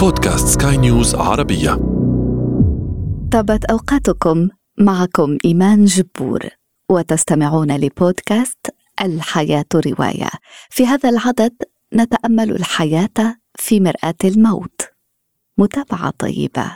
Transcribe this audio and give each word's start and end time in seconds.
بودكاست 0.00 0.62
سكاي 0.62 0.76
نيوز 0.76 1.14
عربية. 1.14 1.70
طابت 3.32 3.64
أوقاتكم 3.64 4.48
معكم 4.78 5.38
إيمان 5.44 5.84
جبور 5.84 6.40
وتستمعون 6.90 7.76
لبودكاست 7.76 8.58
الحياة 9.00 9.64
رواية. 9.74 10.28
في 10.70 10.86
هذا 10.86 11.08
العدد 11.08 11.52
نتأمل 11.94 12.50
الحياة 12.50 13.36
في 13.58 13.80
مرآة 13.80 14.14
الموت. 14.24 14.80
متابعة 15.58 16.10
طيبة. 16.18 16.72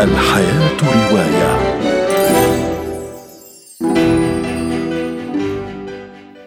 الحياة 0.00 0.76
رواية. 0.82 1.73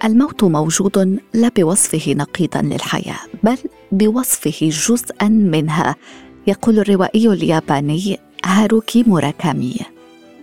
الموت 0.07 0.43
موجود 0.43 1.19
لا 1.33 1.51
بوصفه 1.55 2.13
نقيضا 2.13 2.61
للحياة 2.61 3.19
بل 3.43 3.57
بوصفه 3.91 4.69
جزءا 4.69 5.27
منها 5.27 5.95
يقول 6.47 6.79
الروائي 6.79 7.27
الياباني 7.27 8.19
هاروكي 8.45 9.03
موراكامي. 9.07 9.75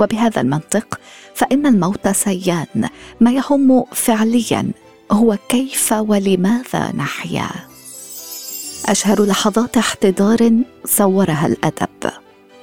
وبهذا 0.01 0.41
المنطق 0.41 1.01
فإن 1.35 1.67
الموت 1.67 2.09
سيان 2.09 2.89
ما 3.21 3.33
يهم 3.33 3.85
فعليا 3.93 4.71
هو 5.13 5.39
كيف 5.49 5.93
ولماذا 5.93 6.93
نحيا. 6.97 7.49
أشهر 8.87 9.25
لحظات 9.25 9.77
احتضار 9.77 10.53
صورها 10.85 11.47
الأدب 11.47 12.13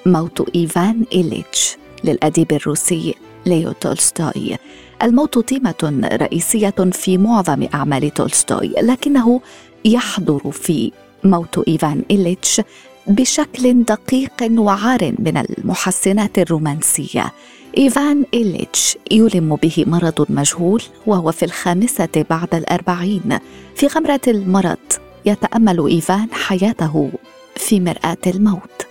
موت 0.05 0.55
إيفان 0.55 1.05
إليتش 1.13 1.77
للأديب 2.03 2.51
الروسي 2.51 3.15
ليو 3.45 3.71
تولستوي. 3.71 4.57
الموت 5.03 5.39
تيمة 5.39 6.07
رئيسية 6.13 6.75
في 6.91 7.17
معظم 7.17 7.67
أعمال 7.73 8.13
تولستوي 8.13 8.67
لكنه 8.81 9.41
يحضر 9.85 10.51
في 10.51 10.91
موت 11.23 11.67
إيفان 11.67 12.03
إليتش 12.11 12.61
بشكل 13.07 13.83
دقيق 13.83 14.47
وعار 14.51 15.13
من 15.19 15.37
المحسنات 15.37 16.39
الرومانسية. 16.39 17.31
إيفان 17.77 18.25
إليتش 18.33 18.97
يلم 19.11 19.55
به 19.55 19.83
مرض 19.87 20.25
مجهول 20.29 20.83
وهو 21.07 21.31
في 21.31 21.45
الخامسة 21.45 22.25
بعد 22.29 22.55
الأربعين. 22.55 23.39
في 23.75 23.87
غمرة 23.87 24.21
المرض 24.27 24.77
يتأمل 25.25 25.87
إيفان 25.87 26.27
حياته 26.33 27.11
في 27.55 27.79
مرآة 27.79 28.17
الموت. 28.27 28.87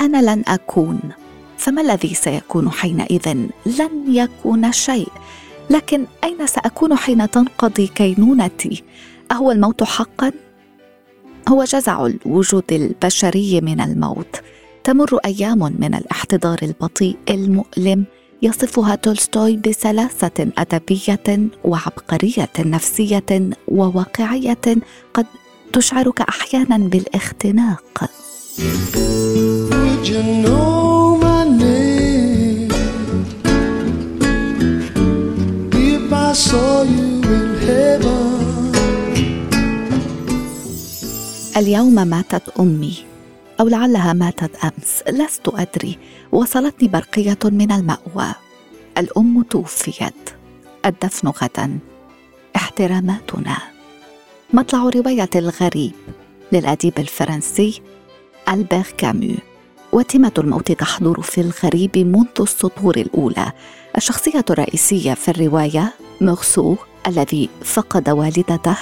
أنا 0.00 0.34
لن 0.34 0.42
أكون 0.48 1.00
فما 1.60 1.82
الذي 1.82 2.14
سيكون 2.14 2.70
حينئذ 2.70 3.28
لن 3.66 4.04
يكون 4.08 4.72
شيء. 4.72 5.08
لكن 5.70 6.06
أين 6.24 6.46
سأكون 6.46 6.96
حين 6.96 7.30
تنقضي 7.30 7.86
كينونتي؟ 7.86 8.82
أهو 9.32 9.50
الموت 9.50 9.82
حقا؟ 9.82 10.32
هو 11.48 11.64
جزع 11.64 12.06
الوجود 12.06 12.72
البشري 12.72 13.60
من 13.60 13.80
الموت. 13.80 14.40
تمر 14.84 15.18
أيام 15.24 15.58
من 15.58 15.94
الاحتضار 15.94 16.58
البطيء 16.62 17.16
المؤلم. 17.30 18.04
يصفها 18.42 18.94
تولستوي 18.94 19.56
بسلاسة 19.56 20.48
أدبية 20.58 21.48
وعبقرية 21.64 22.52
نفسية 22.58 23.50
وواقعية. 23.68 24.66
قد 25.14 25.26
تشعرك 25.72 26.20
أحيانا 26.20 26.78
بالإختناق. 26.78 28.10
اليوم 41.56 41.94
ماتت 41.94 42.48
أمي 42.60 42.96
أو 43.60 43.68
لعلها 43.68 44.12
ماتت 44.12 44.56
أمس 44.56 45.02
لست 45.08 45.48
أدري. 45.48 45.98
وصلتني 46.32 46.88
برقية 46.88 47.38
من 47.44 47.72
المأوى. 47.72 48.34
الأم 48.98 49.42
توفيت. 49.42 50.30
الدفن 50.86 51.28
غدا. 51.28 51.78
احتراماتنا. 52.56 53.56
مطلع 54.52 54.88
رواية 54.88 55.30
الغريب 55.36 55.92
للأديب 56.52 56.98
الفرنسي 56.98 57.82
ألبير 58.48 58.86
كامو. 58.98 59.34
وتيمة 59.92 60.32
الموت 60.38 60.72
تحضر 60.72 61.20
في 61.22 61.40
الغريب 61.40 61.98
منذ 61.98 62.40
السطور 62.40 62.96
الأولى. 62.96 63.52
الشخصية 63.96 64.44
الرئيسية 64.50 65.14
في 65.14 65.30
الرواية 65.30 65.92
مغسو 66.20 66.76
الذي 67.06 67.48
فقد 67.64 68.10
والدته 68.10 68.76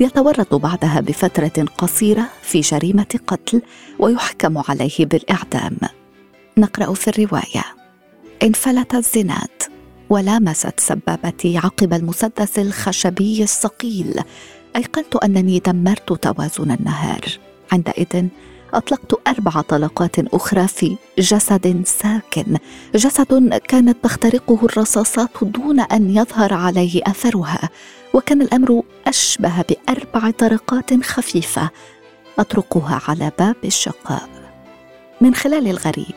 يتورط 0.00 0.54
بعدها 0.54 1.00
بفترة 1.00 1.64
قصيرة 1.78 2.28
في 2.42 2.60
جريمة 2.60 3.20
قتل 3.26 3.62
ويحكم 3.98 4.58
عليه 4.68 5.06
بالإعدام. 5.06 5.76
نقرأ 6.58 6.94
في 6.94 7.08
الرواية. 7.08 7.64
انفلت 8.42 8.94
الزناد 8.94 9.62
ولامست 10.10 10.80
سبابتي 10.80 11.58
عقب 11.58 11.92
المسدس 11.92 12.58
الخشبي 12.58 13.42
الصقيل. 13.42 14.20
أيقنت 14.76 15.16
أنني 15.16 15.58
دمرت 15.58 16.12
توازن 16.12 16.70
النهار. 16.70 17.24
عندئذ 17.72 18.26
أطلقت 18.74 19.28
أربع 19.28 19.60
طلقات 19.60 20.18
أخرى 20.18 20.68
في 20.68 20.96
جسد 21.18 21.82
ساكن. 21.86 22.56
جسد 22.94 23.60
كانت 23.68 24.04
تخترقه 24.04 24.58
الرصاصات 24.62 25.30
دون 25.42 25.80
أن 25.80 26.16
يظهر 26.16 26.54
عليه 26.54 27.02
أثرها 27.06 27.68
وكان 28.14 28.42
الأمر 28.42 28.82
أشبه 29.06 29.64
بأربع 29.68 30.30
طرقات 30.30 31.04
خفيفة 31.04 31.70
أطرقها 32.38 33.00
على 33.08 33.32
باب 33.38 33.56
الشقاء. 33.64 34.28
من 35.20 35.34
خلال 35.34 35.68
الغريب 35.68 36.14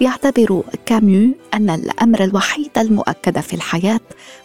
يعتبر 0.00 0.62
كاميو 0.86 1.34
أن 1.54 1.70
الأمر 1.70 2.24
الوحيد 2.24 2.78
المؤكد 2.78 3.40
في 3.40 3.54
الحياة 3.54 4.00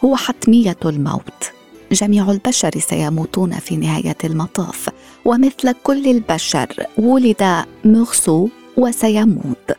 هو 0.06 0.16
حتمية 0.16 0.78
الموت. 0.86 1.52
جميع 1.92 2.32
البشر 2.32 2.80
سيموتون 2.80 3.54
في 3.54 3.78
نهاية 3.78 4.18
المطاف. 4.24 4.90
ومثل 5.26 5.74
كل 5.84 6.08
البشر 6.08 6.86
ولد 6.98 7.66
مغسو 7.86 8.50
وسيموت 8.78 9.72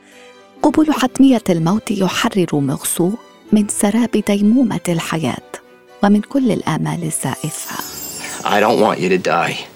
قبول 0.62 0.92
حتميه 0.92 1.42
الموت 1.50 1.90
يحرر 1.90 2.48
مغسو 2.52 3.12
من 3.52 3.68
سراب 3.68 4.10
ديمومه 4.10 4.80
الحياة 4.88 5.48
ومن 6.02 6.20
كل 6.20 6.50
الآمال 6.52 7.02
الزائفة 7.02 7.76
I 8.44 8.60
don't 8.60 8.80
want 8.80 9.00
you 9.00 9.08
to 9.08 9.18
die. 9.18 9.66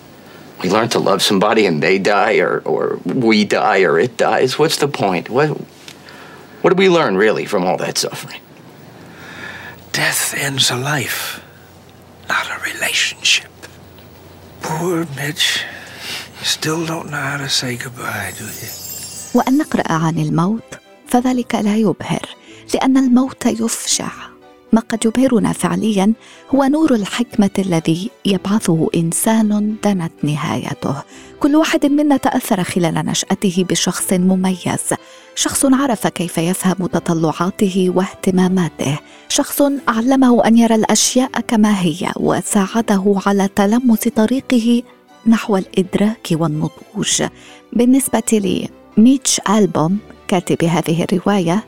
We 0.62 0.70
learn 0.70 0.88
to 0.90 1.00
love 1.00 1.22
somebody 1.22 1.66
and 1.66 1.82
they 1.82 1.98
die 1.98 2.36
or, 2.46 2.62
or 2.64 2.98
we 3.04 3.44
die 3.44 3.80
or 3.88 3.98
it 3.98 4.16
dies. 4.16 4.58
What's 4.58 4.76
the 4.76 4.88
point? 4.88 5.28
What, 5.28 5.48
what 6.60 6.70
do 6.70 6.76
we 6.76 6.88
learn 6.88 7.16
really 7.16 7.46
from 7.46 7.64
all 7.64 7.78
that 7.78 7.96
suffering? 7.98 8.42
Death 9.92 10.34
ends 10.36 10.70
a 10.70 10.76
life, 10.76 11.42
not 12.28 12.46
a 12.56 12.58
relationship. 12.70 13.49
Poor 14.78 15.04
Mitch. 15.18 15.64
You 16.38 16.46
still 16.46 16.86
don't 16.86 17.10
know 17.10 17.24
how 17.30 17.38
to 17.38 17.48
say 17.48 17.76
goodbye, 17.76 18.32
do 18.38 18.44
you? 18.44 18.70
وأن 19.34 19.58
نقرأ 19.58 19.92
عن 19.92 20.18
الموت 20.18 20.78
فذلك 21.08 21.54
لا 21.54 21.76
يبهر 21.76 22.28
لأن 22.74 22.96
الموت 22.96 23.46
يفجع 23.46 24.08
ما 24.72 24.80
قد 24.80 25.06
يبهرنا 25.06 25.52
فعليا 25.52 26.12
هو 26.54 26.64
نور 26.64 26.94
الحكمة 26.94 27.50
الذي 27.58 28.10
يبعثه 28.24 28.88
إنسان 28.96 29.76
دنت 29.84 30.12
نهايته. 30.22 31.02
كل 31.40 31.56
واحد 31.56 31.86
منا 31.86 32.16
تأثر 32.16 32.62
خلال 32.62 32.94
نشأته 32.94 33.64
بشخص 33.70 34.12
مميز. 34.12 34.94
شخص 35.34 35.64
عرف 35.64 36.06
كيف 36.06 36.38
يفهم 36.38 36.86
تطلعاته 36.86 37.92
واهتماماته. 37.94 38.98
شخص 39.28 39.62
علمه 39.88 40.46
أن 40.46 40.58
يرى 40.58 40.74
الأشياء 40.74 41.30
كما 41.30 41.80
هي 41.80 42.12
وساعده 42.16 43.20
على 43.26 43.48
تلمس 43.56 44.08
طريقه 44.08 44.82
نحو 45.26 45.56
الإدراك 45.56 46.28
والنضوج. 46.32 47.22
بالنسبة 47.72 48.22
لي 48.32 48.68
ميتش 48.96 49.40
ألبوم 49.50 49.98
كاتب 50.28 50.64
هذه 50.64 51.04
الرواية 51.04 51.64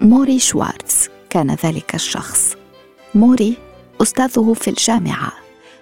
موري 0.00 0.38
شوارتز. 0.38 1.08
كان 1.32 1.56
ذلك 1.64 1.94
الشخص. 1.94 2.56
موري 3.14 3.56
أستاذه 4.02 4.52
في 4.52 4.68
الجامعة. 4.68 5.32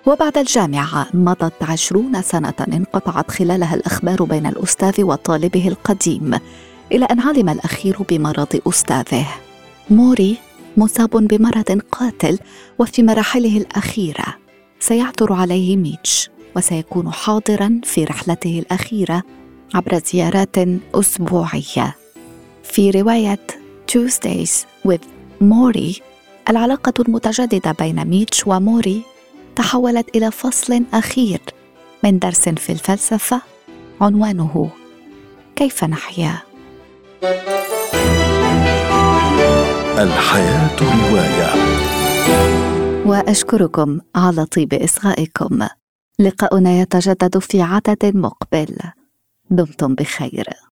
وبعد 0.06 0.38
الجامعة 0.38 1.06
مضت 1.14 1.62
عشرون 1.62 2.22
سنة 2.22 2.54
انقطعت 2.72 3.30
خلالها 3.30 3.74
الأخبار 3.74 4.24
بين 4.24 4.46
الأستاذ 4.46 5.02
وطالبه 5.02 5.68
القديم 5.68 6.38
إلى 6.92 7.04
أن 7.04 7.20
علم 7.20 7.48
الأخير 7.48 7.96
بمرض 8.08 8.60
أستاذه. 8.68 9.26
موري 9.90 10.36
مصاب 10.76 11.10
بمرض 11.10 11.80
قاتل 11.92 12.38
وفي 12.78 13.02
مراحله 13.02 13.56
الأخيرة. 13.56 14.36
سيعثر 14.80 15.32
عليه 15.32 15.76
ميتش 15.76 16.30
وسيكون 16.56 17.12
حاضرا 17.12 17.80
في 17.84 18.04
رحلته 18.04 18.58
الأخيرة 18.58 19.22
عبر 19.74 20.00
زيارات 20.12 20.56
أسبوعية. 20.94 21.96
في 22.62 22.90
رواية 22.90 23.46
Tuesdays 23.92 24.66
with 24.88 25.19
موري 25.40 26.02
العلاقة 26.48 26.92
المتجددة 26.98 27.72
بين 27.72 28.04
ميتش 28.04 28.46
وموري 28.46 29.02
تحولت 29.56 30.16
إلى 30.16 30.30
فصل 30.30 30.82
أخير 30.92 31.40
من 32.04 32.18
درس 32.18 32.48
في 32.48 32.72
الفلسفة 32.72 33.42
عنوانه 34.00 34.70
كيف 35.56 35.84
نحيا؟ 35.84 36.38
الحياة 39.98 40.76
رواية. 40.80 41.50
وأشكركم 43.06 44.00
على 44.16 44.44
طيب 44.44 44.74
إصغائكم. 44.74 45.66
لقاؤنا 46.18 46.80
يتجدد 46.80 47.38
في 47.38 47.62
عدد 47.62 48.16
مقبل. 48.16 48.76
دمتم 49.50 49.94
بخير. 49.94 50.69